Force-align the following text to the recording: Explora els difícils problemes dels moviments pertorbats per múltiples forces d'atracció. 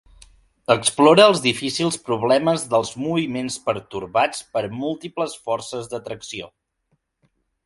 Explora 0.75 1.25
els 1.31 1.41
difícils 1.43 1.99
problemes 2.07 2.65
dels 2.71 2.93
moviments 3.03 3.59
pertorbats 3.69 4.43
per 4.57 4.65
múltiples 4.79 5.37
forces 5.51 5.93
d'atracció. 5.95 6.51